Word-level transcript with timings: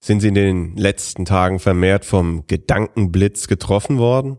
Sind 0.00 0.20
Sie 0.20 0.28
in 0.28 0.34
den 0.34 0.76
letzten 0.76 1.24
Tagen 1.24 1.58
vermehrt 1.58 2.04
vom 2.04 2.46
Gedankenblitz 2.46 3.48
getroffen 3.48 3.98
worden? 3.98 4.38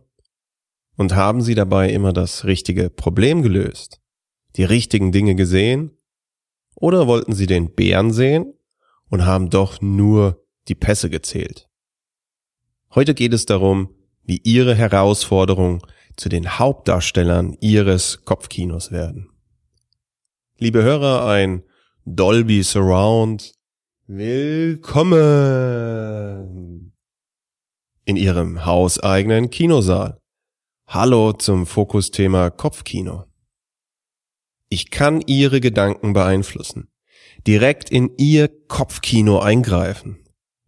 Und 0.96 1.16
haben 1.16 1.42
Sie 1.42 1.56
dabei 1.56 1.92
immer 1.92 2.14
das 2.14 2.46
richtige 2.46 2.90
Problem 2.90 3.42
gelöst? 3.42 4.02
Die 4.56 4.64
richtigen 4.64 5.12
Dinge 5.12 5.36
gesehen? 5.36 5.92
Oder 6.76 7.08
wollten 7.08 7.34
Sie 7.34 7.46
den 7.46 7.74
Bären 7.74 8.14
sehen 8.14 8.54
und 9.10 9.26
haben 9.26 9.50
doch 9.50 9.82
nur 9.82 10.46
die 10.68 10.76
Pässe 10.76 11.10
gezählt? 11.10 11.68
Heute 12.96 13.14
geht 13.14 13.34
es 13.34 13.46
darum, 13.46 13.94
wie 14.24 14.42
Ihre 14.44 14.76
Herausforderungen 14.76 15.82
zu 16.16 16.30
den 16.30 16.58
Hauptdarstellern 16.60 17.56
Ihres 17.60 18.24
Kopfkinos 18.26 18.92
werden. 18.92 19.30
Liebe 20.58 20.84
Hörer, 20.84 21.26
ein 21.26 21.64
Dolby 22.06 22.64
Surround 22.64 23.54
Willkommen 24.12 25.22
in 28.06 28.16
Ihrem 28.16 28.66
hauseigenen 28.66 29.52
Kinosaal. 29.52 30.20
Hallo 30.88 31.32
zum 31.34 31.68
Fokusthema 31.68 32.50
Kopfkino. 32.50 33.26
Ich 34.68 34.90
kann 34.90 35.22
Ihre 35.28 35.62
Gedanken 35.62 36.14
beeinflussen, 36.14 36.90
direkt 37.46 37.92
in 37.92 38.10
Ihr 38.18 38.48
Kopfkino 38.68 39.42
eingreifen. 39.42 40.18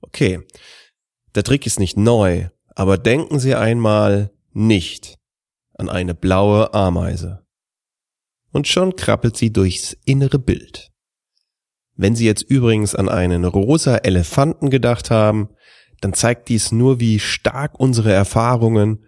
Okay, 0.02 0.46
der 1.34 1.42
Trick 1.42 1.66
ist 1.66 1.80
nicht 1.80 1.98
neu, 1.98 2.50
aber 2.76 3.00
denken 3.00 3.40
Sie 3.40 3.56
einmal 3.56 4.32
nicht 4.52 5.18
an 5.74 5.90
eine 5.90 6.14
blaue 6.14 6.76
Ameise. 6.76 7.44
Und 8.52 8.68
schon 8.68 8.96
krabbelt 8.96 9.36
sie 9.36 9.52
durchs 9.52 9.98
innere 10.06 10.38
Bild. 10.38 10.91
Wenn 12.02 12.16
Sie 12.16 12.26
jetzt 12.26 12.42
übrigens 12.42 12.96
an 12.96 13.10
einen 13.10 13.46
rosa 13.46 13.96
Elefanten 13.98 14.72
gedacht 14.72 15.12
haben, 15.12 15.50
dann 16.00 16.16
zeigt 16.16 16.50
dies 16.50 16.72
nur, 16.72 17.00
wie 17.00 17.20
stark 17.20 17.80
unsere 17.80 18.12
Erfahrungen 18.12 19.06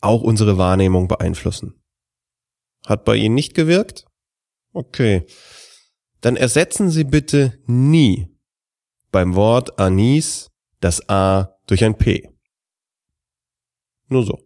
auch 0.00 0.22
unsere 0.22 0.56
Wahrnehmung 0.56 1.06
beeinflussen. 1.06 1.74
Hat 2.86 3.04
bei 3.04 3.16
Ihnen 3.16 3.34
nicht 3.34 3.52
gewirkt? 3.52 4.06
Okay. 4.72 5.26
Dann 6.22 6.36
ersetzen 6.36 6.88
Sie 6.88 7.04
bitte 7.04 7.58
nie 7.66 8.34
beim 9.12 9.34
Wort 9.34 9.78
Anis 9.78 10.50
das 10.80 11.06
A 11.10 11.58
durch 11.66 11.84
ein 11.84 11.98
P. 11.98 12.30
Nur 14.08 14.24
so. 14.24 14.38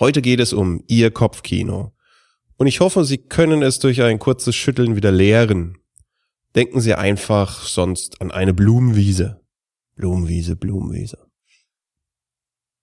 Heute 0.00 0.20
geht 0.20 0.40
es 0.40 0.52
um 0.52 0.82
Ihr 0.88 1.12
Kopfkino. 1.12 1.93
Und 2.56 2.66
ich 2.66 2.80
hoffe, 2.80 3.04
Sie 3.04 3.18
können 3.18 3.62
es 3.62 3.78
durch 3.78 4.02
ein 4.02 4.18
kurzes 4.18 4.54
Schütteln 4.54 4.96
wieder 4.96 5.10
leeren. 5.10 5.78
Denken 6.54 6.80
Sie 6.80 6.94
einfach 6.94 7.62
sonst 7.62 8.20
an 8.20 8.30
eine 8.30 8.54
Blumenwiese. 8.54 9.40
Blumenwiese, 9.96 10.56
Blumenwiese. 10.56 11.18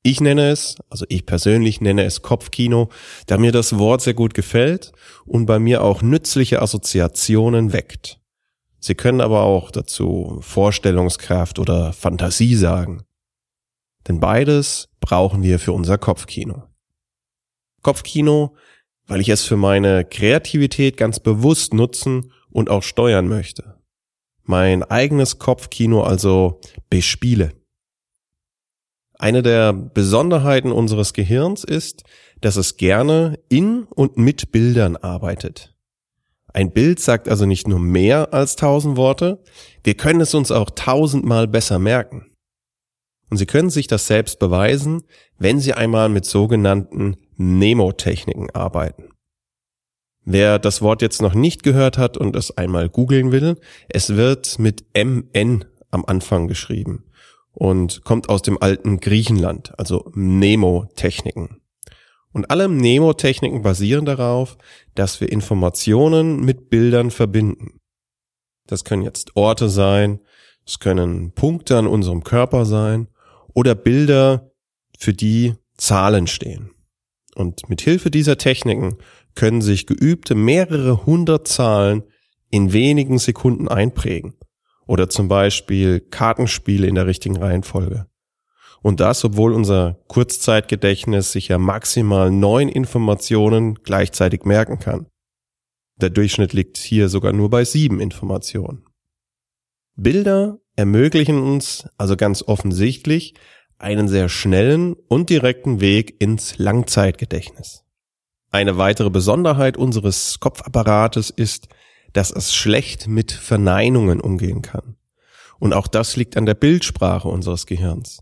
Ich 0.04 0.20
nenne 0.20 0.50
es, 0.50 0.78
also 0.90 1.06
ich 1.10 1.26
persönlich 1.26 1.80
nenne 1.80 2.04
es 2.04 2.24
Kopfkino, 2.24 2.90
da 3.28 3.38
mir 3.38 3.52
das 3.52 3.78
Wort 3.78 4.02
sehr 4.02 4.16
gut 4.16 4.34
gefällt 4.34 4.94
und 5.26 5.46
bei 5.46 5.60
mir 5.60 5.84
auch 5.84 6.02
nützliche 6.02 6.62
Assoziationen 6.62 7.72
weckt. 7.72 8.20
Sie 8.80 8.96
können 8.96 9.22
aber 9.22 9.44
auch 9.44 9.70
dazu 9.70 10.40
Vorstellungskraft 10.42 11.60
oder 11.60 11.94
Fantasie 11.94 12.56
sagen. 12.56 13.04
Denn 14.08 14.20
beides 14.20 14.90
brauchen 15.00 15.44
wir 15.44 15.60
für 15.60 15.72
unser 15.72 16.00
Kopfkino. 16.00 16.64
Kopfkino 17.84 18.56
weil 19.08 19.22
ich 19.22 19.30
es 19.30 19.44
für 19.44 19.58
meine 19.58 20.06
Kreativität 20.06 20.98
ganz 20.98 21.20
bewusst 21.20 21.74
nutzen 21.74 22.32
und 22.50 22.70
auch 22.70 22.84
steuern 22.84 23.28
möchte. 23.28 23.76
Mein 24.44 24.84
eigenes 24.84 25.40
Kopfkino 25.40 26.04
also 26.04 26.62
bespiele. 26.90 27.54
Eine 29.18 29.44
der 29.44 29.72
Besonderheiten 29.72 30.72
unseres 30.72 31.14
Gehirns 31.14 31.64
ist, 31.64 32.04
dass 32.42 32.56
es 32.56 32.78
gerne 32.78 33.40
in 33.50 33.84
und 33.84 34.18
mit 34.18 34.52
Bildern 34.52 34.98
arbeitet. 34.98 35.76
Ein 36.54 36.72
Bild 36.72 37.00
sagt 37.00 37.30
also 37.30 37.46
nicht 37.46 37.68
nur 37.68 37.80
mehr 37.80 38.34
als 38.34 38.56
tausend 38.56 38.98
Worte, 38.98 39.44
wir 39.84 39.94
können 39.94 40.22
es 40.22 40.34
uns 40.34 40.52
auch 40.52 40.70
tausendmal 40.72 41.48
besser 41.48 41.80
merken. 41.80 42.32
Und 43.30 43.38
Sie 43.38 43.46
können 43.46 43.70
sich 43.70 43.88
das 43.88 44.08
selbst 44.08 44.40
beweisen, 44.40 45.04
wenn 45.38 45.60
Sie 45.60 45.74
einmal 45.74 46.10
mit 46.10 46.26
sogenannten 46.26 47.16
Nemotechniken 47.42 48.50
arbeiten. 48.52 49.10
Wer 50.24 50.60
das 50.60 50.82
Wort 50.82 51.02
jetzt 51.02 51.22
noch 51.22 51.34
nicht 51.34 51.64
gehört 51.64 51.98
hat 51.98 52.16
und 52.16 52.36
es 52.36 52.56
einmal 52.56 52.90
googeln 52.90 53.32
will, 53.32 53.58
es 53.90 54.16
wird 54.16 54.60
mit 54.60 54.86
MN 54.96 55.66
am 55.90 56.06
Anfang 56.06 56.48
geschrieben 56.48 57.06
und 57.54 58.04
kommt 58.04 58.30
aus 58.30 58.44
dem 58.44 58.62
alten 58.62 59.00
Griechenland, 59.00 59.78
also 59.80 60.12
Nemotechniken. 60.14 61.62
Und 62.34 62.50
alle 62.50 62.70
Nemotechniken 62.70 63.62
basieren 63.62 64.06
darauf, 64.06 64.58
dass 64.96 65.20
wir 65.20 65.32
Informationen 65.32 66.40
mit 66.46 66.70
Bildern 66.70 67.12
verbinden. 67.12 67.82
Das 68.68 68.86
können 68.86 69.02
jetzt 69.04 69.36
Orte 69.36 69.70
sein, 69.70 70.20
es 70.66 70.80
können 70.80 71.34
Punkte 71.34 71.78
an 71.78 71.88
unserem 71.88 72.24
Körper 72.24 72.66
sein 72.66 73.08
oder 73.54 73.76
Bilder, 73.76 74.52
für 74.98 75.14
die 75.14 75.56
Zahlen 75.78 76.28
stehen. 76.28 76.70
Und 77.42 77.68
mit 77.70 77.82
Hilfe 77.82 78.12
dieser 78.12 78.38
Techniken 78.38 78.98
können 79.36 79.62
sich 79.62 79.88
geübte 79.88 80.36
mehrere 80.36 81.06
hundert 81.06 81.48
Zahlen 81.48 82.04
in 82.50 82.72
wenigen 82.72 83.18
Sekunden 83.18 83.68
einprägen. 83.68 84.36
Oder 84.86 85.10
zum 85.10 85.28
Beispiel 85.28 86.00
Kartenspiele 86.00 86.88
in 86.88 86.96
der 86.96 87.08
richtigen 87.08 87.38
Reihenfolge. 87.38 88.08
Und 88.82 89.00
das, 89.00 89.24
obwohl 89.24 89.54
unser 89.54 90.00
Kurzzeitgedächtnis 90.08 91.32
sich 91.32 91.48
ja 91.48 91.58
maximal 91.58 92.32
neun 92.32 92.68
Informationen 92.70 93.76
gleichzeitig 93.76 94.44
merken 94.44 94.80
kann. 94.80 95.08
Der 95.98 96.10
Durchschnitt 96.10 96.54
liegt 96.54 96.78
hier 96.78 97.10
sogar 97.10 97.32
nur 97.32 97.50
bei 97.50 97.64
sieben 97.64 98.00
Informationen. 98.00 98.86
Bilder 99.96 100.60
ermöglichen 100.76 101.42
uns 101.42 101.88
also 101.98 102.16
ganz 102.16 102.44
offensichtlich 102.44 103.36
einen 103.82 104.08
sehr 104.08 104.30
schnellen 104.30 104.94
und 105.08 105.30
direkten 105.30 105.82
Weg 105.82 106.22
ins 106.22 106.58
Langzeitgedächtnis. 106.58 107.84
Eine 108.52 108.78
weitere 108.78 109.10
Besonderheit 109.10 109.78
unseres 109.78 110.40
Kopfapparates 110.40 111.30
ist, 111.30 111.68
dass 112.14 112.32
es 112.32 112.54
schlecht 112.54 113.08
mit 113.08 113.32
Verneinungen 113.32 114.20
umgehen 114.20 114.62
kann. 114.62 114.98
Und 115.60 115.74
auch 115.74 115.88
das 115.88 116.16
liegt 116.16 116.38
an 116.38 116.46
der 116.46 116.56
Bildsprache 116.56 117.28
unseres 117.28 117.66
Gehirns. 117.66 118.20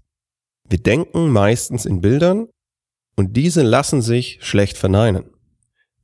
Wir 0.68 0.80
denken 0.80 1.30
meistens 1.30 1.86
in 1.86 2.02
Bildern 2.02 2.48
und 3.16 3.36
diese 3.36 3.64
lassen 3.64 4.02
sich 4.02 4.40
schlecht 4.42 4.78
verneinen. 4.78 5.32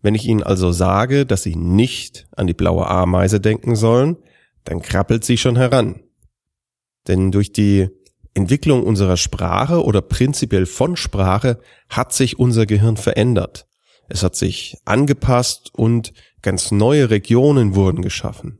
Wenn 0.01 0.15
ich 0.15 0.25
Ihnen 0.25 0.43
also 0.43 0.71
sage, 0.71 1.25
dass 1.25 1.43
Sie 1.43 1.55
nicht 1.55 2.27
an 2.35 2.47
die 2.47 2.53
blaue 2.53 2.87
Ameise 2.87 3.39
denken 3.39 3.75
sollen, 3.75 4.17
dann 4.65 4.81
krabbelt 4.81 5.23
sie 5.23 5.37
schon 5.37 5.55
heran. 5.55 6.03
Denn 7.07 7.31
durch 7.31 7.53
die 7.53 7.89
Entwicklung 8.35 8.83
unserer 8.83 9.17
Sprache 9.17 9.83
oder 9.83 10.01
prinzipiell 10.01 10.65
von 10.65 10.97
Sprache 10.97 11.59
hat 11.89 12.13
sich 12.13 12.37
unser 12.37 12.65
Gehirn 12.65 12.97
verändert. 12.97 13.65
Es 14.09 14.23
hat 14.23 14.35
sich 14.35 14.77
angepasst 14.85 15.71
und 15.73 16.13
ganz 16.41 16.69
neue 16.69 17.09
Regionen 17.09 17.75
wurden 17.75 18.01
geschaffen. 18.01 18.59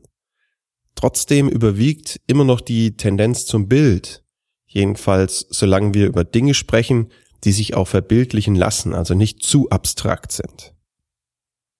Trotzdem 0.94 1.48
überwiegt 1.48 2.20
immer 2.26 2.44
noch 2.44 2.62
die 2.62 2.96
Tendenz 2.96 3.44
zum 3.44 3.68
Bild. 3.68 4.24
Jedenfalls, 4.66 5.46
solange 5.50 5.92
wir 5.94 6.06
über 6.06 6.24
Dinge 6.24 6.54
sprechen, 6.54 7.12
die 7.44 7.52
sich 7.52 7.74
auch 7.74 7.86
verbildlichen 7.86 8.54
lassen, 8.54 8.94
also 8.94 9.14
nicht 9.14 9.42
zu 9.42 9.68
abstrakt 9.68 10.32
sind. 10.32 10.74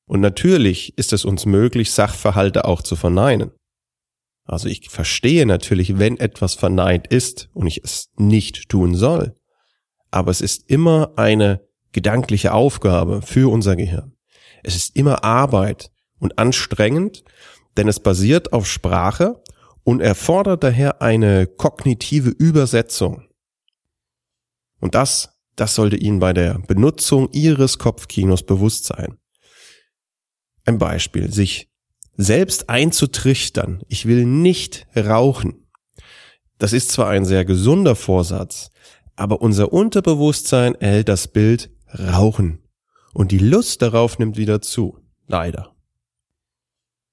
Und 0.07 0.21
natürlich 0.21 0.97
ist 0.99 1.13
es 1.13 1.25
uns 1.25 1.47
möglich, 1.47 1.91
Sachverhalte 1.91 2.67
auch 2.67 2.83
zu 2.83 2.95
verneinen. 2.95 3.51
Also 4.47 4.69
ich 4.69 4.89
verstehe 4.89 5.45
natürlich, 5.45 5.99
wenn 5.99 6.19
etwas 6.19 6.55
verneint 6.55 7.09
ist 7.09 7.51
und 7.53 7.67
ich 7.67 7.83
es 7.83 8.11
nicht 8.17 8.69
tun 8.69 8.95
soll. 8.95 9.35
Aber 10.11 10.31
es 10.31 10.41
ist 10.41 10.71
immer 10.71 11.13
eine 11.17 11.61
gedankliche 11.93 12.53
Aufgabe 12.53 13.23
für 13.23 13.51
unser 13.51 13.75
Gehirn. 13.75 14.15
Es 14.63 14.77
ist 14.77 14.97
immer 14.97 15.25
Arbeit 15.25 15.91
und 16.19 16.39
anstrengend, 16.39 17.25
denn 17.77 17.89
es 17.89 18.01
basiert 18.01 18.53
auf 18.53 18.67
Sprache 18.67 19.43
und 19.83 20.01
erfordert 20.01 20.63
daher 20.63 21.03
eine 21.03 21.47
kognitive 21.47 22.31
Übersetzung. 22.31 23.27
Und 24.81 24.95
das, 24.95 25.31
das 25.57 25.75
sollte 25.75 25.97
Ihnen 25.97 26.19
bei 26.21 26.33
der 26.33 26.59
Benutzung 26.67 27.29
Ihres 27.33 27.79
Kopfkinos 27.79 28.45
bewusst 28.45 28.85
sein. 28.85 29.19
Ein 30.65 30.79
Beispiel, 30.79 31.33
sich 31.33 31.71
selbst 32.17 32.69
einzutrichtern, 32.71 33.83
ich 33.89 34.07
will 34.07 34.25
nicht 34.25 34.87
rauchen. 34.97 35.67
Das 36.59 36.73
ist 36.73 36.91
zwar 36.91 37.09
ein 37.09 37.25
sehr 37.25 37.45
gesunder 37.45 37.95
Vorsatz, 37.95 38.71
aber 39.15 39.43
unser 39.43 39.73
Unterbewusstsein 39.73 40.75
erhält 40.75 41.09
das 41.09 41.29
Bild 41.29 41.71
Rauchen 41.99 42.63
und 43.13 43.33
die 43.33 43.39
Lust 43.39 43.83
darauf 43.83 44.19
nimmt 44.19 44.37
wieder 44.37 44.61
zu. 44.61 44.99
Leider. 45.27 45.75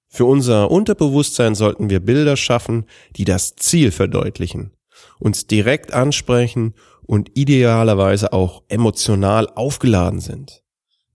Für 0.08 0.26
unser 0.26 0.70
Unterbewusstsein 0.70 1.56
sollten 1.56 1.90
wir 1.90 2.00
Bilder 2.00 2.38
schaffen, 2.38 2.86
die 3.16 3.26
das 3.26 3.56
Ziel 3.56 3.92
verdeutlichen, 3.92 4.72
uns 5.20 5.48
direkt 5.48 5.92
ansprechen 5.92 6.76
und 7.06 7.32
idealerweise 7.36 8.32
auch 8.32 8.64
emotional 8.68 9.48
aufgeladen 9.48 10.20
sind. 10.20 10.64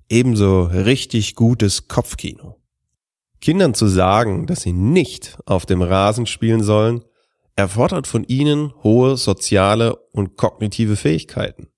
Ebenso 0.09 0.65
richtig 0.65 1.35
gutes 1.35 1.87
Kopfkino. 1.87 2.61
Kindern 3.41 3.75
zu 3.75 3.87
sagen, 3.87 4.47
dass 4.47 4.63
sie 4.63 4.73
nicht 4.73 5.39
auf 5.47 5.67
dem 5.67 5.83
Rasen 5.83 6.27
spielen 6.27 6.63
sollen, 6.63 7.05
erfordert 7.57 8.07
von 8.07 8.25
ihnen 8.25 8.73
hohe 8.83 9.17
soziale 9.17 9.97
und 10.13 10.37
kognitive 10.37 10.97
Fähigkeiten. 10.97 11.69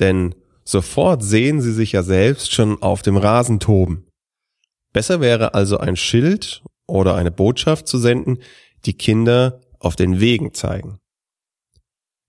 Denn 0.00 0.34
sofort 0.64 1.22
sehen 1.22 1.60
sie 1.60 1.72
sich 1.72 1.92
ja 1.92 2.02
selbst 2.02 2.52
schon 2.52 2.82
auf 2.82 3.02
dem 3.02 3.16
Rasen 3.16 3.60
toben. 3.60 4.06
Besser 4.92 5.20
wäre 5.20 5.54
also 5.54 5.78
ein 5.78 5.96
Schild 5.96 6.62
oder 6.86 7.14
eine 7.14 7.30
Botschaft 7.30 7.86
zu 7.88 7.98
senden, 7.98 8.38
die 8.84 8.94
Kinder 8.94 9.60
auf 9.78 9.96
den 9.96 10.20
Wegen 10.20 10.54
zeigen. 10.54 10.98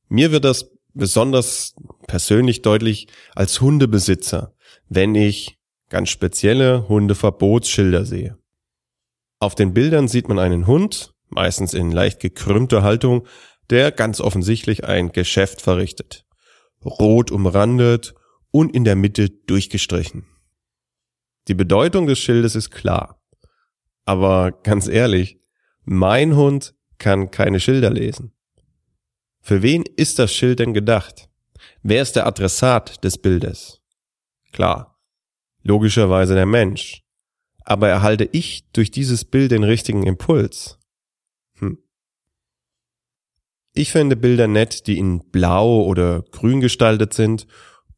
Mir 0.07 0.31
wird 0.31 0.43
das 0.43 0.71
besonders 0.93 1.75
persönlich 2.07 2.61
deutlich 2.61 3.07
als 3.35 3.61
Hundebesitzer, 3.61 4.53
wenn 4.89 5.15
ich 5.15 5.57
ganz 5.89 6.09
spezielle 6.09 6.87
Hundeverbotsschilder 6.87 8.05
sehe. 8.05 8.38
Auf 9.39 9.55
den 9.55 9.73
Bildern 9.73 10.07
sieht 10.07 10.27
man 10.27 10.37
einen 10.37 10.67
Hund, 10.67 11.13
meistens 11.29 11.73
in 11.73 11.91
leicht 11.91 12.19
gekrümmter 12.19 12.83
Haltung, 12.83 13.25
der 13.69 13.91
ganz 13.91 14.19
offensichtlich 14.19 14.83
ein 14.83 15.11
Geschäft 15.11 15.61
verrichtet. 15.61 16.25
Rot 16.83 17.31
umrandet 17.31 18.13
und 18.51 18.73
in 18.73 18.83
der 18.83 18.95
Mitte 18.95 19.29
durchgestrichen. 19.29 20.25
Die 21.47 21.53
Bedeutung 21.53 22.07
des 22.07 22.19
Schildes 22.19 22.55
ist 22.55 22.71
klar. 22.71 23.21
Aber 24.05 24.51
ganz 24.51 24.87
ehrlich, 24.87 25.39
mein 25.83 26.35
Hund 26.35 26.75
kann 26.97 27.31
keine 27.31 27.59
Schilder 27.59 27.91
lesen. 27.91 28.33
Für 29.41 29.61
wen 29.61 29.83
ist 29.95 30.19
das 30.19 30.33
Schild 30.33 30.59
denn 30.59 30.73
gedacht? 30.73 31.29
Wer 31.81 32.01
ist 32.01 32.15
der 32.15 32.27
Adressat 32.27 33.03
des 33.03 33.17
Bildes? 33.17 33.81
Klar, 34.51 34.99
logischerweise 35.63 36.35
der 36.35 36.45
Mensch. 36.45 37.03
Aber 37.69 37.87
erhalte 37.87 38.27
ich 38.31 38.67
durch 38.73 38.89
dieses 38.89 39.25
Bild 39.25 39.51
den 39.51 39.63
richtigen 39.63 40.01
Impuls? 40.01 40.79
Hm. 41.59 41.77
Ich 43.75 43.91
finde 43.91 44.15
Bilder 44.15 44.47
nett, 44.47 44.87
die 44.87 44.97
in 44.97 45.19
blau 45.29 45.83
oder 45.83 46.23
grün 46.31 46.61
gestaltet 46.61 47.13
sind 47.13 47.45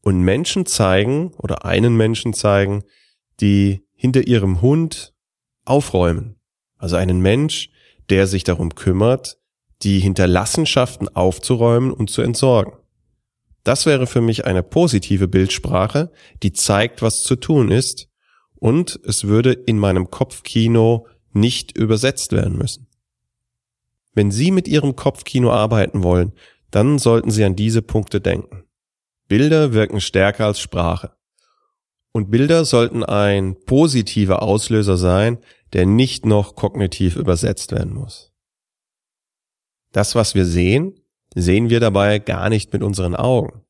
und 0.02 0.20
Menschen 0.20 0.66
zeigen 0.66 1.32
oder 1.38 1.64
einen 1.64 1.96
Menschen 1.96 2.34
zeigen, 2.34 2.84
die 3.40 3.88
hinter 3.94 4.26
ihrem 4.26 4.60
Hund 4.60 5.14
aufräumen. 5.64 6.38
Also 6.76 6.96
einen 6.96 7.20
Mensch, 7.20 7.70
der 8.10 8.26
sich 8.26 8.44
darum 8.44 8.74
kümmert, 8.74 9.38
die 9.80 10.00
Hinterlassenschaften 10.00 11.08
aufzuräumen 11.08 11.92
und 11.92 12.10
zu 12.10 12.20
entsorgen. 12.20 12.74
Das 13.64 13.86
wäre 13.86 14.06
für 14.06 14.20
mich 14.20 14.44
eine 14.44 14.62
positive 14.62 15.28
Bildsprache, 15.28 16.12
die 16.42 16.52
zeigt, 16.52 17.00
was 17.00 17.22
zu 17.22 17.36
tun 17.36 17.70
ist 17.70 18.11
und 18.62 19.00
es 19.02 19.24
würde 19.24 19.52
in 19.54 19.76
meinem 19.76 20.08
Kopfkino 20.08 21.08
nicht 21.32 21.76
übersetzt 21.76 22.30
werden 22.30 22.56
müssen. 22.56 22.86
Wenn 24.14 24.30
Sie 24.30 24.52
mit 24.52 24.68
Ihrem 24.68 24.94
Kopfkino 24.94 25.50
arbeiten 25.50 26.04
wollen, 26.04 26.30
dann 26.70 27.00
sollten 27.00 27.32
Sie 27.32 27.42
an 27.42 27.56
diese 27.56 27.82
Punkte 27.82 28.20
denken. 28.20 28.62
Bilder 29.26 29.72
wirken 29.72 30.00
stärker 30.00 30.46
als 30.46 30.60
Sprache. 30.60 31.10
Und 32.12 32.30
Bilder 32.30 32.64
sollten 32.64 33.02
ein 33.02 33.56
positiver 33.64 34.42
Auslöser 34.42 34.96
sein, 34.96 35.38
der 35.72 35.84
nicht 35.84 36.24
noch 36.24 36.54
kognitiv 36.54 37.16
übersetzt 37.16 37.72
werden 37.72 37.92
muss. 37.92 38.32
Das, 39.90 40.14
was 40.14 40.36
wir 40.36 40.44
sehen, 40.44 41.00
sehen 41.34 41.68
wir 41.68 41.80
dabei 41.80 42.20
gar 42.20 42.48
nicht 42.48 42.72
mit 42.72 42.84
unseren 42.84 43.16
Augen. 43.16 43.64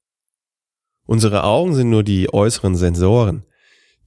Unsere 1.07 1.45
Augen 1.45 1.75
sind 1.75 1.89
nur 1.89 2.03
die 2.03 2.31
äußeren 2.31 2.77
Sensoren, 2.77 3.47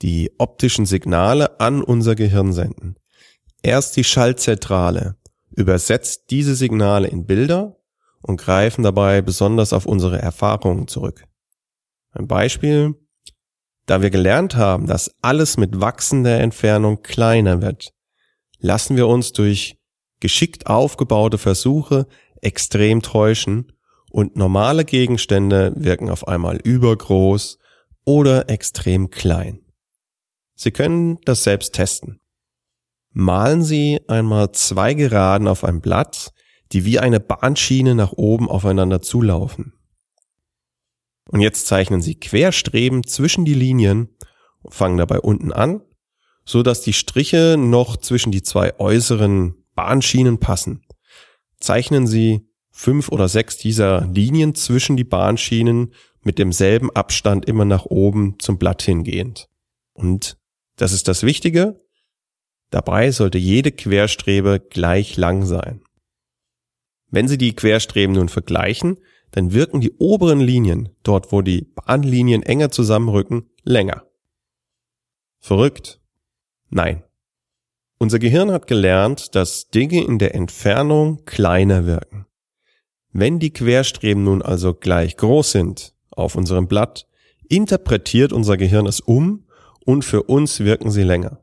die 0.01 0.31
optischen 0.37 0.85
Signale 0.85 1.59
an 1.59 1.81
unser 1.83 2.15
Gehirn 2.15 2.53
senden. 2.53 2.95
Erst 3.63 3.95
die 3.97 4.03
Schaltzentrale 4.03 5.15
übersetzt 5.49 6.25
diese 6.29 6.55
Signale 6.55 7.07
in 7.07 7.25
Bilder 7.25 7.77
und 8.21 8.37
greifen 8.37 8.83
dabei 8.83 9.21
besonders 9.21 9.73
auf 9.73 9.85
unsere 9.85 10.21
Erfahrungen 10.21 10.87
zurück. 10.87 11.25
Ein 12.11 12.27
Beispiel, 12.27 12.95
da 13.85 14.01
wir 14.01 14.09
gelernt 14.09 14.55
haben, 14.55 14.87
dass 14.87 15.15
alles 15.21 15.57
mit 15.57 15.79
wachsender 15.79 16.39
Entfernung 16.39 17.01
kleiner 17.01 17.61
wird, 17.61 17.93
lassen 18.59 18.97
wir 18.97 19.07
uns 19.07 19.31
durch 19.31 19.77
geschickt 20.19 20.67
aufgebaute 20.67 21.37
Versuche 21.37 22.07
extrem 22.41 23.01
täuschen 23.01 23.71
und 24.11 24.35
normale 24.35 24.85
Gegenstände 24.85 25.73
wirken 25.75 26.09
auf 26.09 26.27
einmal 26.27 26.57
übergroß 26.57 27.59
oder 28.05 28.49
extrem 28.49 29.09
klein. 29.09 29.64
Sie 30.55 30.71
können 30.71 31.19
das 31.25 31.43
selbst 31.43 31.73
testen. 31.73 32.19
Malen 33.11 33.63
Sie 33.63 34.01
einmal 34.07 34.51
zwei 34.51 34.93
Geraden 34.93 35.47
auf 35.47 35.63
ein 35.63 35.81
Blatt, 35.81 36.33
die 36.71 36.85
wie 36.85 36.99
eine 36.99 37.19
Bahnschiene 37.19 37.95
nach 37.95 38.13
oben 38.13 38.49
aufeinander 38.49 39.01
zulaufen. 39.01 39.73
Und 41.29 41.41
jetzt 41.41 41.67
zeichnen 41.67 42.01
Sie 42.01 42.15
Querstreben 42.15 43.05
zwischen 43.05 43.45
die 43.45 43.53
Linien 43.53 44.09
und 44.61 44.73
fangen 44.73 44.97
dabei 44.97 45.19
unten 45.19 45.51
an, 45.51 45.81
so 46.45 46.63
dass 46.63 46.81
die 46.81 46.93
Striche 46.93 47.55
noch 47.57 47.97
zwischen 47.97 48.31
die 48.31 48.43
zwei 48.43 48.79
äußeren 48.79 49.55
Bahnschienen 49.75 50.39
passen. 50.39 50.85
Zeichnen 51.59 52.07
Sie 52.07 52.47
fünf 52.71 53.09
oder 53.09 53.27
sechs 53.27 53.57
dieser 53.57 54.05
Linien 54.07 54.55
zwischen 54.55 54.97
die 54.97 55.03
Bahnschienen 55.03 55.93
mit 56.21 56.37
demselben 56.37 56.91
Abstand 56.91 57.45
immer 57.45 57.65
nach 57.65 57.85
oben 57.85 58.35
zum 58.39 58.57
Blatt 58.57 58.81
hingehend. 58.81 59.47
Und 59.93 60.37
das 60.75 60.91
ist 60.91 61.07
das 61.07 61.23
Wichtige. 61.23 61.81
Dabei 62.69 63.11
sollte 63.11 63.37
jede 63.37 63.71
Querstrebe 63.71 64.59
gleich 64.59 65.17
lang 65.17 65.45
sein. 65.45 65.81
Wenn 67.09 67.27
Sie 67.27 67.37
die 67.37 67.55
Querstreben 67.55 68.15
nun 68.15 68.29
vergleichen, 68.29 68.97
dann 69.31 69.53
wirken 69.53 69.81
die 69.81 69.91
oberen 69.97 70.39
Linien, 70.39 70.89
dort 71.03 71.31
wo 71.31 71.41
die 71.41 71.61
Bahnlinien 71.61 72.43
enger 72.43 72.71
zusammenrücken, 72.71 73.49
länger. 73.63 74.05
Verrückt? 75.39 76.01
Nein. 76.69 77.03
Unser 77.97 78.19
Gehirn 78.19 78.51
hat 78.51 78.67
gelernt, 78.67 79.35
dass 79.35 79.69
Dinge 79.69 80.03
in 80.03 80.19
der 80.19 80.35
Entfernung 80.35 81.23
kleiner 81.25 81.85
wirken. 81.85 82.25
Wenn 83.11 83.39
die 83.39 83.53
Querstreben 83.53 84.23
nun 84.25 84.41
also 84.41 84.73
gleich 84.73 85.15
groß 85.15 85.51
sind 85.51 85.93
auf 86.11 86.35
unserem 86.35 86.67
Blatt, 86.67 87.07
interpretiert 87.47 88.33
unser 88.33 88.57
Gehirn 88.57 88.87
es 88.87 88.99
um 88.99 89.44
und 89.85 90.03
für 90.03 90.23
uns 90.23 90.59
wirken 90.59 90.91
sie 90.91 91.03
länger. 91.03 91.41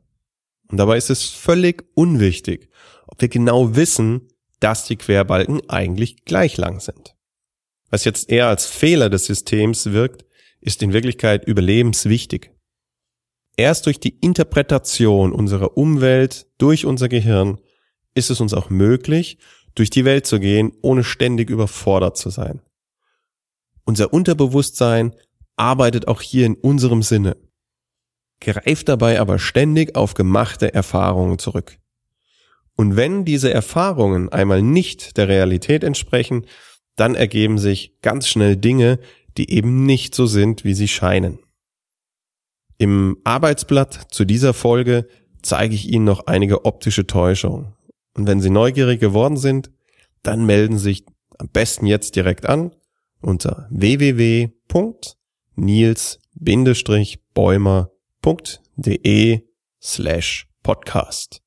Und 0.67 0.77
dabei 0.77 0.97
ist 0.97 1.09
es 1.09 1.29
völlig 1.29 1.83
unwichtig, 1.95 2.69
ob 3.07 3.21
wir 3.21 3.29
genau 3.29 3.75
wissen, 3.75 4.27
dass 4.59 4.85
die 4.85 4.95
Querbalken 4.95 5.67
eigentlich 5.69 6.25
gleich 6.25 6.57
lang 6.57 6.79
sind. 6.79 7.15
Was 7.89 8.05
jetzt 8.05 8.29
eher 8.29 8.47
als 8.47 8.65
Fehler 8.65 9.09
des 9.09 9.25
Systems 9.25 9.91
wirkt, 9.91 10.25
ist 10.61 10.81
in 10.81 10.93
Wirklichkeit 10.93 11.45
überlebenswichtig. 11.45 12.51
Erst 13.55 13.85
durch 13.85 13.99
die 13.99 14.17
Interpretation 14.19 15.31
unserer 15.31 15.77
Umwelt 15.77 16.47
durch 16.57 16.85
unser 16.85 17.09
Gehirn 17.09 17.59
ist 18.15 18.31
es 18.31 18.41
uns 18.41 18.53
auch 18.53 18.69
möglich, 18.69 19.37
durch 19.75 19.89
die 19.89 20.05
Welt 20.05 20.25
zu 20.25 20.39
gehen, 20.39 20.71
ohne 20.81 21.03
ständig 21.03 21.49
überfordert 21.49 22.17
zu 22.17 22.29
sein. 22.29 22.61
Unser 23.85 24.13
Unterbewusstsein 24.13 25.13
arbeitet 25.55 26.07
auch 26.07 26.21
hier 26.21 26.45
in 26.45 26.55
unserem 26.55 27.03
Sinne 27.03 27.37
greift 28.43 28.89
dabei 28.89 29.19
aber 29.19 29.39
ständig 29.39 29.95
auf 29.95 30.13
gemachte 30.13 30.73
Erfahrungen 30.73 31.39
zurück. 31.39 31.77
Und 32.75 32.95
wenn 32.95 33.25
diese 33.25 33.53
Erfahrungen 33.53 34.29
einmal 34.29 34.61
nicht 34.61 35.17
der 35.17 35.27
Realität 35.27 35.83
entsprechen, 35.83 36.45
dann 36.95 37.15
ergeben 37.15 37.57
sich 37.57 37.99
ganz 38.01 38.27
schnell 38.27 38.57
Dinge, 38.57 38.99
die 39.37 39.51
eben 39.51 39.85
nicht 39.85 40.15
so 40.15 40.25
sind, 40.25 40.63
wie 40.63 40.73
sie 40.73 40.87
scheinen. 40.87 41.39
Im 42.77 43.17
Arbeitsblatt 43.23 44.07
zu 44.11 44.25
dieser 44.25 44.53
Folge 44.53 45.07
zeige 45.41 45.75
ich 45.75 45.89
Ihnen 45.89 46.05
noch 46.05 46.27
einige 46.27 46.65
optische 46.65 47.05
Täuschungen. 47.07 47.73
Und 48.15 48.27
wenn 48.27 48.41
Sie 48.41 48.49
neugierig 48.49 48.99
geworden 48.99 49.37
sind, 49.37 49.71
dann 50.21 50.45
melden 50.45 50.77
Sie 50.77 50.83
sich 50.83 51.05
am 51.37 51.49
besten 51.49 51.85
jetzt 51.85 52.15
direkt 52.15 52.45
an 52.47 52.71
unter 53.21 53.67
www.nils-bäumer.de 58.23 59.41
slash 59.81 60.47
podcast. 60.63 61.41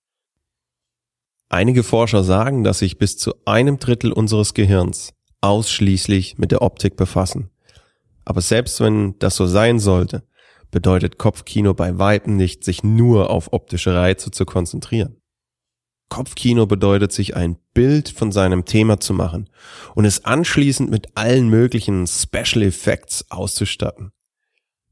Einige 1.48 1.82
Forscher 1.82 2.22
sagen, 2.24 2.64
dass 2.64 2.80
sich 2.80 2.98
bis 2.98 3.16
zu 3.16 3.34
einem 3.44 3.78
Drittel 3.78 4.12
unseres 4.12 4.52
Gehirns 4.52 5.14
ausschließlich 5.40 6.38
mit 6.38 6.50
der 6.50 6.62
Optik 6.62 6.96
befassen. 6.96 7.50
Aber 8.24 8.40
selbst 8.40 8.80
wenn 8.80 9.18
das 9.18 9.36
so 9.36 9.46
sein 9.46 9.78
sollte, 9.78 10.26
bedeutet 10.70 11.18
Kopfkino 11.18 11.72
bei 11.74 11.98
weitem 11.98 12.36
nicht, 12.36 12.64
sich 12.64 12.82
nur 12.82 13.30
auf 13.30 13.52
optische 13.52 13.94
Reize 13.94 14.30
zu 14.30 14.44
konzentrieren. 14.44 15.20
Kopfkino 16.08 16.66
bedeutet, 16.66 17.12
sich 17.12 17.36
ein 17.36 17.56
Bild 17.74 18.08
von 18.08 18.32
seinem 18.32 18.64
Thema 18.64 19.00
zu 19.00 19.14
machen 19.14 19.48
und 19.94 20.04
es 20.04 20.24
anschließend 20.24 20.90
mit 20.90 21.16
allen 21.16 21.48
möglichen 21.48 22.06
Special 22.06 22.62
Effects 22.62 23.30
auszustatten. 23.30 24.12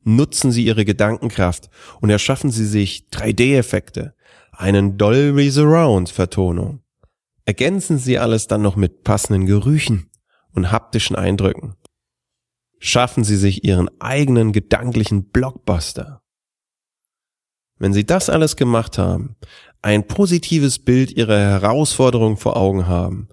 Nutzen 0.04 0.52
Sie 0.52 0.64
Ihre 0.64 0.84
Gedankenkraft 0.84 1.70
und 2.00 2.11
erschaffen 2.11 2.50
Sie 2.50 2.66
sich 2.66 3.06
3D-Effekte, 3.11 4.14
einen 4.52 4.99
Dolby 4.99 5.50
Surround 5.50 6.11
Vertonung. 6.11 6.82
Ergänzen 7.46 7.99
Sie 7.99 8.18
alles 8.18 8.46
dann 8.46 8.62
noch 8.62 8.76
mit 8.76 9.02
passenden 9.02 9.46
Gerüchen 9.46 10.11
und 10.52 10.70
haptischen 10.70 11.16
Eindrücken. 11.16 11.75
Schaffen 12.78 13.25
Sie 13.25 13.37
sich 13.37 13.64
Ihren 13.64 13.90
eigenen 13.99 14.52
gedanklichen 14.52 15.30
Blockbuster. 15.30 16.23
Wenn 17.78 17.94
Sie 17.94 18.04
das 18.04 18.30
alles 18.30 18.56
gemacht 18.56 18.99
haben, 18.99 19.37
ein 19.82 20.06
positives 20.06 20.78
Bild 20.78 21.12
Ihrer 21.12 21.38
Herausforderung 21.38 22.37
vor 22.37 22.56
Augen 22.56 22.87
haben 22.87 23.28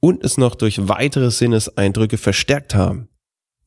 und 0.00 0.24
es 0.24 0.38
noch 0.38 0.54
durch 0.54 0.88
weitere 0.88 1.30
Sinneseindrücke 1.30 2.18
verstärkt 2.18 2.74
haben, 2.74 3.08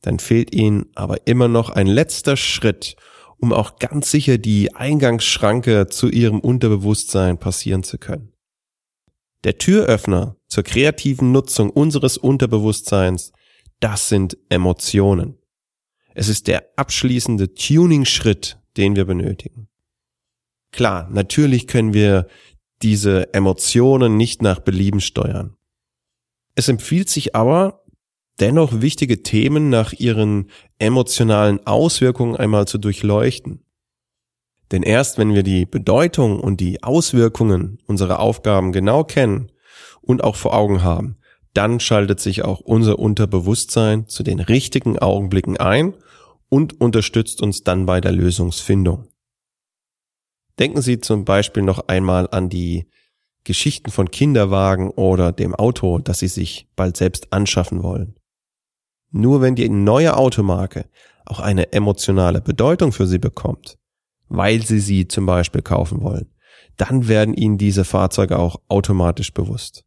dann 0.02 0.18
fehlt 0.18 0.54
Ihnen 0.54 0.86
aber 0.94 1.26
immer 1.26 1.48
noch 1.48 1.70
ein 1.70 1.86
letzter 1.86 2.36
Schritt, 2.36 2.96
um 3.38 3.52
auch 3.52 3.78
ganz 3.78 4.10
sicher 4.10 4.38
die 4.38 4.74
Eingangsschranke 4.74 5.86
zu 5.88 6.08
Ihrem 6.08 6.40
Unterbewusstsein 6.40 7.38
passieren 7.38 7.82
zu 7.82 7.98
können. 7.98 8.32
Der 9.44 9.56
Türöffner 9.56 10.36
zur 10.46 10.64
kreativen 10.64 11.32
Nutzung 11.32 11.70
unseres 11.70 12.18
Unterbewusstseins, 12.18 13.32
das 13.80 14.08
sind 14.08 14.36
Emotionen. 14.50 15.38
Es 16.14 16.28
ist 16.28 16.48
der 16.48 16.66
abschließende 16.76 17.54
Tuning-Schritt, 17.54 18.58
den 18.76 18.96
wir 18.96 19.06
benötigen. 19.06 19.68
Klar, 20.72 21.08
natürlich 21.10 21.66
können 21.66 21.94
wir 21.94 22.26
diese 22.82 23.32
Emotionen 23.32 24.16
nicht 24.16 24.42
nach 24.42 24.60
Belieben 24.60 25.00
steuern. 25.00 25.56
Es 26.54 26.68
empfiehlt 26.68 27.08
sich 27.08 27.34
aber, 27.34 27.79
dennoch 28.40 28.80
wichtige 28.80 29.22
Themen 29.22 29.68
nach 29.68 29.92
ihren 29.92 30.50
emotionalen 30.78 31.66
Auswirkungen 31.66 32.36
einmal 32.36 32.66
zu 32.66 32.78
durchleuchten. 32.78 33.64
Denn 34.72 34.82
erst 34.82 35.18
wenn 35.18 35.34
wir 35.34 35.42
die 35.42 35.66
Bedeutung 35.66 36.40
und 36.40 36.60
die 36.60 36.82
Auswirkungen 36.82 37.78
unserer 37.86 38.20
Aufgaben 38.20 38.72
genau 38.72 39.04
kennen 39.04 39.50
und 40.00 40.22
auch 40.22 40.36
vor 40.36 40.54
Augen 40.54 40.82
haben, 40.82 41.16
dann 41.54 41.80
schaltet 41.80 42.20
sich 42.20 42.44
auch 42.44 42.60
unser 42.60 42.98
Unterbewusstsein 42.98 44.06
zu 44.06 44.22
den 44.22 44.38
richtigen 44.38 44.98
Augenblicken 44.98 45.56
ein 45.56 45.94
und 46.48 46.80
unterstützt 46.80 47.42
uns 47.42 47.64
dann 47.64 47.86
bei 47.86 48.00
der 48.00 48.12
Lösungsfindung. 48.12 49.08
Denken 50.58 50.82
Sie 50.82 51.00
zum 51.00 51.24
Beispiel 51.24 51.62
noch 51.62 51.88
einmal 51.88 52.28
an 52.30 52.48
die 52.48 52.86
Geschichten 53.44 53.90
von 53.90 54.10
Kinderwagen 54.10 54.90
oder 54.90 55.32
dem 55.32 55.54
Auto, 55.54 55.98
das 55.98 56.20
Sie 56.20 56.28
sich 56.28 56.68
bald 56.76 56.96
selbst 56.96 57.32
anschaffen 57.32 57.82
wollen. 57.82 58.19
Nur 59.10 59.40
wenn 59.40 59.54
die 59.54 59.68
neue 59.68 60.16
Automarke 60.16 60.86
auch 61.24 61.40
eine 61.40 61.72
emotionale 61.72 62.40
Bedeutung 62.40 62.92
für 62.92 63.06
Sie 63.06 63.18
bekommt, 63.18 63.78
weil 64.28 64.62
Sie 64.62 64.80
sie 64.80 65.08
zum 65.08 65.26
Beispiel 65.26 65.62
kaufen 65.62 66.02
wollen, 66.02 66.30
dann 66.76 67.08
werden 67.08 67.34
Ihnen 67.34 67.58
diese 67.58 67.84
Fahrzeuge 67.84 68.38
auch 68.38 68.60
automatisch 68.68 69.32
bewusst. 69.34 69.84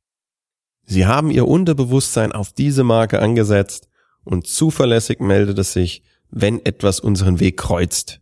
Sie 0.84 1.06
haben 1.06 1.32
Ihr 1.32 1.48
Unterbewusstsein 1.48 2.32
auf 2.34 2.52
diese 2.52 2.84
Marke 2.84 3.20
angesetzt 3.20 3.88
und 4.24 4.48
zuverlässig 4.48 5.20
meldet 5.20 5.58
es 5.60 5.74
sich, 5.74 6.04
wenn 6.30 6.66
etwas 6.66 7.00
unseren 7.00 7.40
Weg 7.40 7.58
kreuzt. 7.58 8.22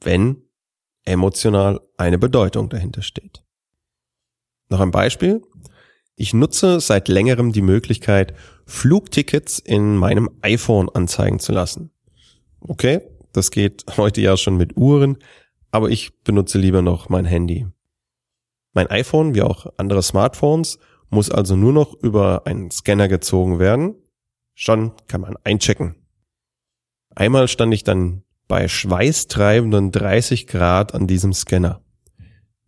Wenn 0.00 0.42
emotional 1.04 1.80
eine 1.96 2.18
Bedeutung 2.18 2.68
dahinter 2.68 3.02
steht. 3.02 3.42
Noch 4.68 4.80
ein 4.80 4.90
Beispiel. 4.90 5.42
Ich 6.18 6.32
nutze 6.32 6.80
seit 6.80 7.08
längerem 7.08 7.52
die 7.52 7.60
Möglichkeit, 7.62 8.34
Flugtickets 8.64 9.58
in 9.58 9.96
meinem 9.96 10.30
iPhone 10.40 10.88
anzeigen 10.88 11.38
zu 11.38 11.52
lassen. 11.52 11.90
Okay, 12.60 13.02
das 13.32 13.50
geht 13.50 13.84
heute 13.98 14.22
ja 14.22 14.38
schon 14.38 14.56
mit 14.56 14.78
Uhren, 14.78 15.18
aber 15.70 15.90
ich 15.90 16.18
benutze 16.22 16.58
lieber 16.58 16.80
noch 16.80 17.10
mein 17.10 17.26
Handy. 17.26 17.66
Mein 18.72 18.86
iPhone, 18.88 19.34
wie 19.34 19.42
auch 19.42 19.66
andere 19.76 20.02
Smartphones, 20.02 20.78
muss 21.10 21.30
also 21.30 21.54
nur 21.54 21.74
noch 21.74 21.94
über 22.02 22.46
einen 22.46 22.70
Scanner 22.70 23.08
gezogen 23.08 23.58
werden. 23.58 23.94
Schon 24.54 24.92
kann 25.08 25.20
man 25.20 25.36
einchecken. 25.44 25.96
Einmal 27.14 27.46
stand 27.48 27.74
ich 27.74 27.84
dann 27.84 28.22
bei 28.48 28.68
schweißtreibenden 28.68 29.92
30 29.92 30.46
Grad 30.46 30.94
an 30.94 31.06
diesem 31.06 31.34
Scanner. 31.34 31.82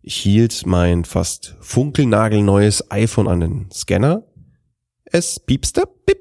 Ich 0.01 0.15
hielt 0.15 0.65
mein 0.65 1.03
fast 1.03 1.55
funkelnagelneues 1.59 2.89
iPhone 2.89 3.27
an 3.27 3.39
den 3.41 3.71
Scanner. 3.71 4.23
Es 5.03 5.39
piepste, 5.39 5.83
pip. 6.05 6.19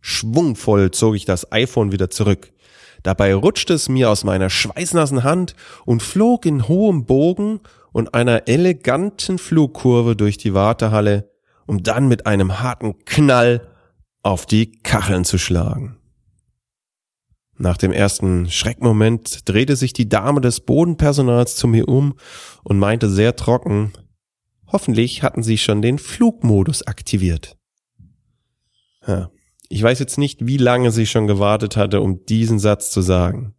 Schwungvoll 0.00 0.90
zog 0.90 1.14
ich 1.14 1.24
das 1.24 1.52
iPhone 1.52 1.92
wieder 1.92 2.10
zurück. 2.10 2.52
Dabei 3.02 3.34
rutschte 3.34 3.74
es 3.74 3.88
mir 3.88 4.10
aus 4.10 4.24
meiner 4.24 4.50
schweißnassen 4.50 5.22
Hand 5.22 5.54
und 5.86 6.02
flog 6.02 6.44
in 6.46 6.68
hohem 6.68 7.06
Bogen 7.06 7.60
und 7.92 8.14
einer 8.14 8.48
eleganten 8.48 9.38
Flugkurve 9.38 10.16
durch 10.16 10.36
die 10.36 10.52
Wartehalle, 10.52 11.30
um 11.66 11.82
dann 11.82 12.08
mit 12.08 12.26
einem 12.26 12.60
harten 12.60 13.04
Knall 13.04 13.68
auf 14.22 14.46
die 14.46 14.72
Kacheln 14.82 15.24
zu 15.24 15.38
schlagen. 15.38 15.99
Nach 17.60 17.76
dem 17.76 17.92
ersten 17.92 18.50
Schreckmoment 18.50 19.46
drehte 19.46 19.76
sich 19.76 19.92
die 19.92 20.08
Dame 20.08 20.40
des 20.40 20.60
Bodenpersonals 20.60 21.56
zu 21.56 21.68
mir 21.68 21.88
um 21.88 22.14
und 22.64 22.78
meinte 22.78 23.10
sehr 23.10 23.36
trocken, 23.36 23.92
hoffentlich 24.66 25.22
hatten 25.22 25.42
Sie 25.42 25.58
schon 25.58 25.82
den 25.82 25.98
Flugmodus 25.98 26.86
aktiviert. 26.86 27.58
Ja, 29.06 29.30
ich 29.68 29.82
weiß 29.82 29.98
jetzt 29.98 30.16
nicht, 30.16 30.46
wie 30.46 30.56
lange 30.56 30.90
sie 30.90 31.04
schon 31.04 31.26
gewartet 31.26 31.76
hatte, 31.76 32.00
um 32.00 32.24
diesen 32.24 32.58
Satz 32.58 32.90
zu 32.90 33.02
sagen. 33.02 33.54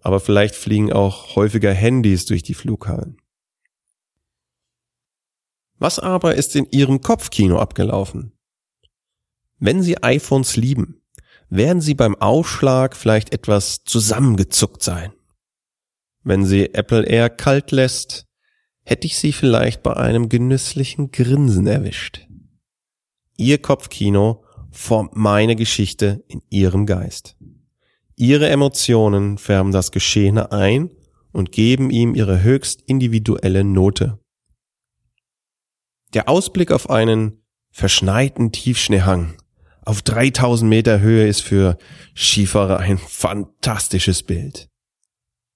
Aber 0.00 0.18
vielleicht 0.18 0.54
fliegen 0.54 0.90
auch 0.90 1.36
häufiger 1.36 1.74
Handys 1.74 2.24
durch 2.24 2.42
die 2.42 2.54
Flughallen. 2.54 3.18
Was 5.78 5.98
aber 5.98 6.36
ist 6.36 6.56
in 6.56 6.66
Ihrem 6.70 7.02
Kopfkino 7.02 7.58
abgelaufen? 7.58 8.32
Wenn 9.58 9.82
Sie 9.82 10.02
iPhones 10.02 10.56
lieben, 10.56 11.02
werden 11.48 11.80
sie 11.80 11.94
beim 11.94 12.14
Aufschlag 12.16 12.96
vielleicht 12.96 13.32
etwas 13.32 13.84
zusammengezuckt 13.84 14.82
sein. 14.82 15.12
Wenn 16.22 16.44
sie 16.44 16.74
Apple 16.74 17.06
Air 17.06 17.30
kalt 17.30 17.70
lässt, 17.70 18.26
hätte 18.84 19.06
ich 19.06 19.16
sie 19.18 19.32
vielleicht 19.32 19.82
bei 19.82 19.94
einem 19.94 20.28
genüsslichen 20.28 21.10
Grinsen 21.12 21.66
erwischt. 21.66 22.26
Ihr 23.36 23.58
Kopfkino 23.58 24.44
formt 24.70 25.14
meine 25.14 25.56
Geschichte 25.56 26.24
in 26.28 26.42
ihrem 26.50 26.86
Geist. 26.86 27.36
Ihre 28.16 28.48
Emotionen 28.48 29.38
färben 29.38 29.72
das 29.72 29.92
Geschehene 29.92 30.52
ein 30.52 30.90
und 31.32 31.52
geben 31.52 31.90
ihm 31.90 32.14
ihre 32.14 32.42
höchst 32.42 32.82
individuelle 32.82 33.62
Note. 33.62 34.18
Der 36.14 36.28
Ausblick 36.28 36.72
auf 36.72 36.88
einen 36.88 37.44
verschneiten 37.70 38.52
Tiefschneehang 38.52 39.36
auf 39.86 40.02
3000 40.02 40.68
Meter 40.68 41.00
Höhe 41.00 41.26
ist 41.26 41.42
für 41.42 41.78
Skifahrer 42.14 42.80
ein 42.80 42.98
fantastisches 42.98 44.24
Bild. 44.24 44.68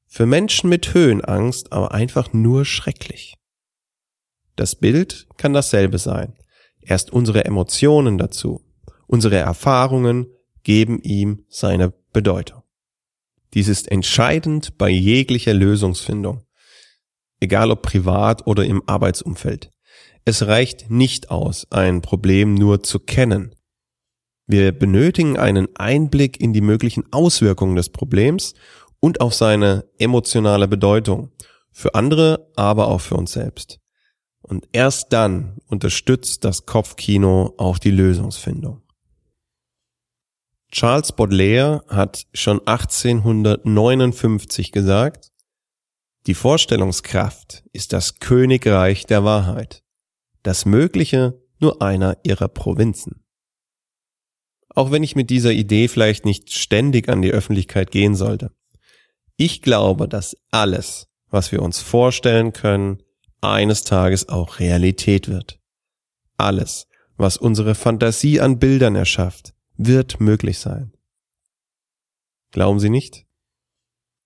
Für 0.07 0.25
Menschen 0.25 0.71
mit 0.71 0.95
Höhenangst 0.95 1.73
aber 1.73 1.93
einfach 1.93 2.33
nur 2.33 2.65
schrecklich. 2.65 3.35
Das 4.55 4.77
Bild 4.77 5.27
kann 5.37 5.53
dasselbe 5.53 5.99
sein. 5.99 6.35
Erst 6.81 7.13
unsere 7.13 7.45
Emotionen 7.45 8.19
dazu, 8.19 8.65
unsere 9.07 9.37
Erfahrungen 9.37 10.27
geben 10.63 11.01
ihm 11.03 11.45
seine 11.49 11.93
Bedeutung. 12.13 12.63
Dies 13.53 13.67
ist 13.67 13.91
entscheidend 13.91 14.79
bei 14.79 14.91
jeglicher 14.91 15.55
Lösungsfindung, 15.55 16.45
egal 17.41 17.73
ob 17.73 17.83
privat 17.83 18.47
oder 18.47 18.65
im 18.65 18.83
Arbeitsumfeld. 18.87 19.71
Es 20.25 20.47
reicht 20.47 20.89
nicht 20.89 21.31
aus, 21.31 21.67
ein 21.73 22.01
Problem 22.01 22.55
nur 22.55 22.85
zu 22.85 23.01
kennen. 23.01 23.57
Wir 24.51 24.73
benötigen 24.73 25.39
einen 25.39 25.69
Einblick 25.77 26.41
in 26.41 26.53
die 26.53 26.61
möglichen 26.61 27.05
Auswirkungen 27.13 27.77
des 27.77 27.89
Problems 27.89 28.55
und 28.99 29.21
auf 29.21 29.33
seine 29.33 29.85
emotionale 29.97 30.67
Bedeutung. 30.67 31.31
Für 31.71 31.95
andere, 31.95 32.51
aber 32.57 32.89
auch 32.89 33.01
für 33.01 33.15
uns 33.15 33.31
selbst. 33.31 33.79
Und 34.43 34.67
erst 34.73 35.13
dann 35.13 35.59
unterstützt 35.67 36.43
das 36.43 36.67
Kopfkino 36.67 37.55
auch 37.59 37.79
die 37.79 37.93
Lösungsfindung. 37.93 38.83
Charles 40.73 41.13
Baudelaire 41.13 41.85
hat 41.87 42.27
schon 42.35 42.59
1859 42.67 44.73
gesagt, 44.73 45.31
die 46.27 46.35
Vorstellungskraft 46.35 47.63
ist 47.73 47.93
das 47.93 48.19
Königreich 48.19 49.07
der 49.07 49.23
Wahrheit, 49.23 49.85
das 50.43 50.65
Mögliche 50.65 51.41
nur 51.61 51.81
einer 51.81 52.17
ihrer 52.25 52.49
Provinzen. 52.49 53.23
Auch 54.75 54.91
wenn 54.91 55.03
ich 55.03 55.17
mit 55.17 55.31
dieser 55.31 55.53
Idee 55.53 55.89
vielleicht 55.89 56.25
nicht 56.25 56.53
ständig 56.53 57.09
an 57.09 57.23
die 57.23 57.33
Öffentlichkeit 57.33 57.91
gehen 57.91 58.15
sollte. 58.15 58.53
Ich 59.37 59.63
glaube, 59.63 60.09
dass 60.09 60.37
alles, 60.51 61.09
was 61.29 61.53
wir 61.53 61.63
uns 61.63 61.81
vorstellen 61.81 62.53
können, 62.53 63.03
eines 63.41 63.85
Tages 63.85 64.29
auch 64.29 64.59
Realität 64.59 65.29
wird. 65.29 65.59
Alles, 66.37 66.87
was 67.17 67.37
unsere 67.37 67.75
Fantasie 67.75 68.41
an 68.41 68.59
Bildern 68.59 68.97
erschafft, 68.97 69.55
wird 69.77 70.21
möglich 70.21 70.59
sein. 70.59 70.93
Glauben 72.51 72.81
Sie 72.81 72.91
nicht? 72.91 73.27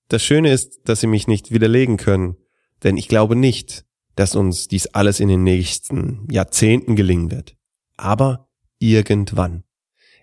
Das 0.08 0.22
Schöne 0.22 0.52
ist, 0.52 0.80
dass 0.88 1.00
Sie 1.00 1.06
mich 1.06 1.26
nicht 1.26 1.50
widerlegen 1.52 1.96
können, 1.96 2.36
denn 2.82 2.96
ich 2.96 3.08
glaube 3.08 3.36
nicht, 3.36 3.84
dass 4.16 4.36
uns 4.36 4.68
dies 4.68 4.86
alles 4.88 5.20
in 5.20 5.28
den 5.28 5.42
nächsten 5.42 6.28
Jahrzehnten 6.30 6.96
gelingen 6.96 7.30
wird. 7.30 7.56
Aber 7.96 8.48
irgendwann. 8.78 9.63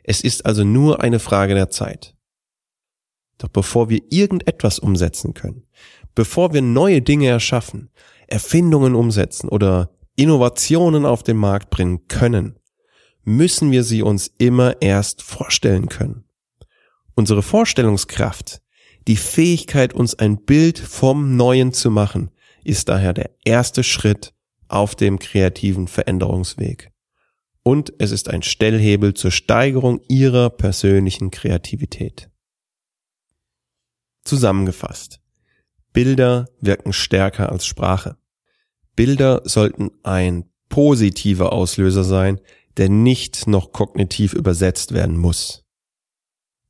Es 0.03 0.22
ist 0.22 0.46
also 0.46 0.63
nur 0.63 1.01
eine 1.01 1.20
Frage 1.20 1.53
der 1.53 1.70
Zeit. 1.70 2.15
Doch 3.38 3.50
bevor 3.50 3.89
wir 3.89 4.01
irgendetwas 4.10 4.79
umsetzen 4.79 5.34
können, 5.34 5.67
bevor 6.15 6.53
wir 6.53 6.62
neue 6.62 7.01
Dinge 7.01 7.27
erschaffen, 7.27 7.89
Erfindungen 8.27 8.96
umsetzen 8.96 9.50
oder 9.50 9.91
Innovationen 10.15 11.05
auf 11.05 11.24
den 11.24 11.38
Markt 11.38 11.70
bringen 11.70 12.08
können, 12.08 12.60
müssen 13.24 13.72
wir 13.72 13.84
sie 13.84 14.01
uns 14.01 14.31
immer 14.38 14.81
erst 14.81 15.22
vorstellen 15.22 15.89
können. 15.89 16.24
Unsere 17.15 17.43
Vorstellungskraft, 17.43 18.62
die 19.08 19.17
Fähigkeit, 19.17 19.93
uns 19.93 20.15
ein 20.15 20.43
Bild 20.43 20.79
vom 20.79 21.36
Neuen 21.36 21.74
zu 21.74 21.91
machen, 21.91 22.31
ist 22.63 22.89
daher 22.89 23.13
der 23.13 23.31
erste 23.43 23.84
Schritt 23.84 24.34
auf 24.67 24.96
dem 24.96 25.20
kreativen 25.20 25.88
Veränderungsweg. 25.88 26.90
Und 27.63 27.94
es 28.00 28.12
ist 28.12 28.30
ein 28.30 28.41
Stellhebel 28.41 29.13
zur 29.13 29.32
Steigerung 29.32 30.01
ihrer 30.08 30.50
persönlichen 30.50 31.30
Kreativität. 31.30 32.30
Zusammengefasst. 34.24 35.22
Bilder 35.94 36.48
wirken 36.60 36.94
stärker 36.94 37.51
als 37.51 37.65
Sprache. 37.65 38.18
Bilder 38.96 39.41
sollten 39.46 39.91
ein 40.03 40.50
positiver 40.70 41.53
Auslöser 41.53 42.03
sein, 42.03 42.39
der 42.77 42.89
nicht 42.89 43.48
noch 43.48 43.72
kognitiv 43.72 44.34
übersetzt 44.34 44.94
werden 44.94 45.18
muss. 45.18 45.65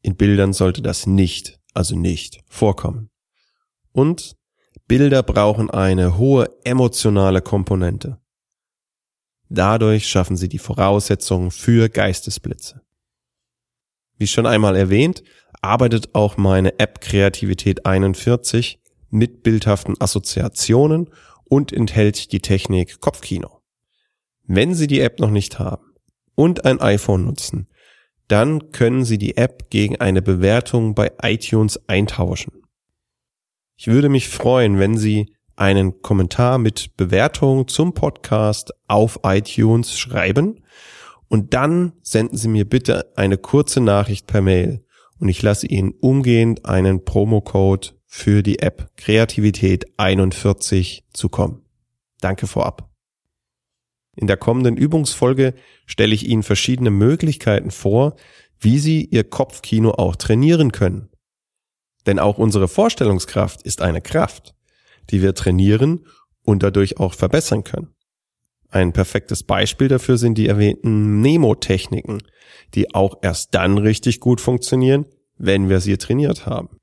In 0.01 0.15
Bildern 0.15 0.53
sollte 0.53 0.81
das 0.81 1.05
nicht, 1.05 1.59
also 1.73 1.95
nicht, 1.95 2.41
vorkommen. 2.47 3.09
Und 3.91 4.35
Bilder 4.87 5.23
brauchen 5.23 5.69
eine 5.69 6.17
hohe 6.17 6.49
emotionale 6.63 7.41
Komponente. 7.41 8.20
Dadurch 9.53 10.07
schaffen 10.07 10.37
sie 10.37 10.47
die 10.47 10.59
Voraussetzungen 10.59 11.51
für 11.51 11.89
Geistesblitze. 11.89 12.81
Wie 14.17 14.27
schon 14.27 14.45
einmal 14.45 14.77
erwähnt, 14.77 15.23
arbeitet 15.61 16.15
auch 16.15 16.37
meine 16.37 16.79
App 16.79 17.01
Kreativität 17.01 17.85
41 17.85 18.79
mit 19.09 19.43
bildhaften 19.43 19.99
Assoziationen 19.99 21.09
und 21.43 21.73
enthält 21.73 22.31
die 22.31 22.39
Technik 22.39 23.01
Kopfkino. 23.01 23.61
Wenn 24.43 24.73
Sie 24.73 24.87
die 24.87 25.01
App 25.01 25.19
noch 25.19 25.31
nicht 25.31 25.59
haben 25.59 25.95
und 26.33 26.63
ein 26.63 26.79
iPhone 26.79 27.25
nutzen, 27.25 27.67
dann 28.29 28.71
können 28.71 29.03
Sie 29.03 29.17
die 29.17 29.35
App 29.35 29.69
gegen 29.69 29.99
eine 29.99 30.21
Bewertung 30.21 30.95
bei 30.95 31.11
iTunes 31.21 31.77
eintauschen. 31.89 32.53
Ich 33.75 33.87
würde 33.87 34.07
mich 34.07 34.29
freuen, 34.29 34.79
wenn 34.79 34.97
Sie 34.97 35.35
einen 35.55 36.01
Kommentar 36.01 36.57
mit 36.57 36.95
Bewertung 36.97 37.67
zum 37.67 37.93
Podcast 37.93 38.71
auf 38.87 39.19
iTunes 39.23 39.97
schreiben 39.97 40.63
und 41.27 41.53
dann 41.53 41.93
senden 42.01 42.37
Sie 42.37 42.47
mir 42.47 42.65
bitte 42.65 43.13
eine 43.15 43.37
kurze 43.37 43.79
Nachricht 43.79 44.27
per 44.27 44.41
Mail 44.41 44.83
und 45.19 45.29
ich 45.29 45.41
lasse 45.41 45.67
Ihnen 45.67 45.93
umgehend 45.99 46.65
einen 46.65 47.05
Promocode 47.05 47.95
für 48.05 48.43
die 48.43 48.59
App 48.59 48.89
Kreativität 48.97 49.85
41 49.97 51.05
zukommen. 51.13 51.61
Danke 52.19 52.47
vorab. 52.47 52.89
In 54.15 54.27
der 54.27 54.37
kommenden 54.37 54.75
Übungsfolge 54.75 55.53
stelle 55.85 56.13
ich 56.13 56.27
Ihnen 56.27 56.43
verschiedene 56.43 56.91
Möglichkeiten 56.91 57.71
vor, 57.71 58.15
wie 58.59 58.77
Sie 58.77 59.05
Ihr 59.05 59.23
Kopfkino 59.23 59.91
auch 59.91 60.15
trainieren 60.15 60.71
können. 60.71 61.09
Denn 62.05 62.19
auch 62.19 62.37
unsere 62.37 62.67
Vorstellungskraft 62.67 63.61
ist 63.61 63.81
eine 63.81 64.01
Kraft, 64.01 64.53
die 65.09 65.21
wir 65.21 65.33
trainieren 65.33 66.05
und 66.43 66.63
dadurch 66.63 66.99
auch 66.99 67.13
verbessern 67.13 67.63
können. 67.63 67.93
Ein 68.69 68.93
perfektes 68.93 69.43
Beispiel 69.43 69.89
dafür 69.89 70.17
sind 70.17 70.37
die 70.37 70.47
erwähnten 70.47 71.21
Nemo-Techniken, 71.21 72.23
die 72.73 72.95
auch 72.95 73.17
erst 73.21 73.53
dann 73.53 73.77
richtig 73.77 74.21
gut 74.21 74.39
funktionieren, 74.39 75.05
wenn 75.37 75.67
wir 75.67 75.81
sie 75.81 75.97
trainiert 75.97 76.45
haben. 76.45 76.77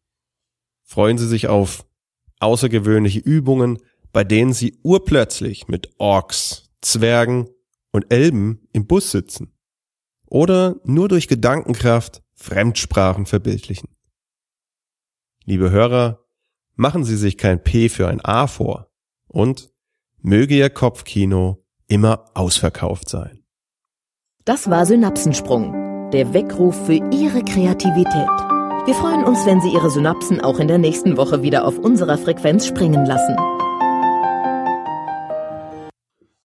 Freuen 0.85 1.19
Sie 1.19 1.27
sich 1.27 1.49
auf 1.49 1.87
außergewöhnliche 2.41 3.21
Übungen, 3.21 3.79
bei 4.13 4.25
denen 4.25 4.53
Sie 4.53 4.79
urplötzlich 4.83 5.69
mit 5.69 5.91
Orks, 5.99 6.71
Zwergen 6.81 7.49
und 7.91 8.13
Elben 8.13 8.69
im 8.73 8.87
Bus 8.87 9.11
sitzen. 9.11 9.53
Oder 10.27 10.77
nur 10.85 11.09
durch 11.09 11.29
Gedankenkraft 11.29 12.23
Fremdsprachen 12.35 13.27
verbildlichen. 13.27 13.89
Liebe 15.45 15.71
Hörer, 15.71 16.25
machen 16.79 17.05
Sie 17.05 17.17
sich 17.17 17.37
kein 17.37 17.63
P 17.63 17.89
für 17.89 18.09
ein 18.09 18.25
A 18.25 18.47
vor 18.47 18.89
und 19.27 19.71
möge 20.23 20.55
Ihr 20.55 20.71
Kopfkino 20.71 21.65
immer 21.89 22.25
ausverkauft 22.35 23.09
sein. 23.09 23.45
Das 24.45 24.71
war 24.71 24.87
Synapsensprung, 24.87 26.11
der 26.13 26.33
Weckruf 26.33 26.87
für 26.87 26.95
Ihre 26.95 27.43
Kreativität. 27.43 28.29
Wir 28.87 28.95
freuen 28.95 29.25
uns, 29.25 29.45
wenn 29.45 29.61
Sie 29.61 29.73
Ihre 29.73 29.91
Synapsen 29.91 30.41
auch 30.41 30.61
in 30.61 30.69
der 30.69 30.79
nächsten 30.79 31.17
Woche 31.17 31.43
wieder 31.43 31.67
auf 31.67 31.79
unserer 31.79 32.17
Frequenz 32.17 32.67
springen 32.67 33.05
lassen. 33.05 33.37